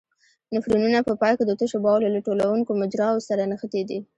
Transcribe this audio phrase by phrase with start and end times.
[0.53, 3.99] نفرونونه په پای کې د تشو بولو له ټولوونکو مجراوو سره نښتي دي.